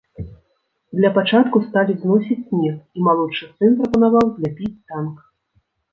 Для 0.99 1.11
пачатку 1.17 1.61
сталі 1.67 1.93
зносіць 2.01 2.39
снег, 2.47 2.75
і 2.99 3.07
малодшы 3.09 3.45
сын 3.61 3.71
прапанаваў 3.83 4.27
зляпіць 4.39 4.75
танк. 4.89 5.17